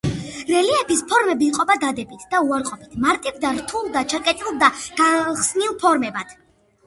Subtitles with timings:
[0.51, 4.71] რელიეფის ფორმები იყოფა დადებით და უარყოფით, მარტივ და რთულ და ჩაკეტილ და
[5.03, 6.35] გახსნილ ფორმებად.